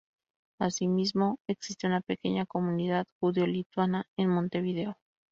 Asimismo, 0.57 1.37
existe 1.47 1.85
una 1.85 2.01
pequeña 2.01 2.47
comunidad 2.47 3.05
judeo-lituana 3.19 4.07
en 4.17 4.31
Montevideo. 4.31 4.97